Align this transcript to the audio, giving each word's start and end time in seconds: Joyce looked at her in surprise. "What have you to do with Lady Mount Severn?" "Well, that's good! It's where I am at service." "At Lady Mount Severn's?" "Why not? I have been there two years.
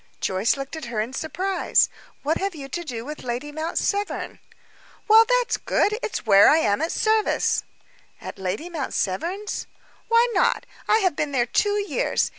Joyce 0.19 0.57
looked 0.57 0.75
at 0.75 0.85
her 0.85 0.99
in 0.99 1.13
surprise. 1.13 1.87
"What 2.23 2.39
have 2.39 2.55
you 2.55 2.67
to 2.67 2.83
do 2.83 3.05
with 3.05 3.21
Lady 3.21 3.51
Mount 3.51 3.77
Severn?" 3.77 4.39
"Well, 5.07 5.25
that's 5.29 5.57
good! 5.57 5.99
It's 6.01 6.25
where 6.25 6.49
I 6.49 6.57
am 6.57 6.81
at 6.81 6.91
service." 6.91 7.63
"At 8.19 8.39
Lady 8.39 8.67
Mount 8.67 8.95
Severn's?" 8.95 9.67
"Why 10.07 10.27
not? 10.33 10.65
I 10.89 10.97
have 11.05 11.15
been 11.15 11.33
there 11.33 11.45
two 11.45 11.77
years. 11.87 12.29